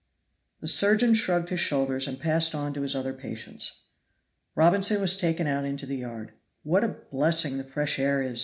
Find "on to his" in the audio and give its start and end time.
2.55-2.95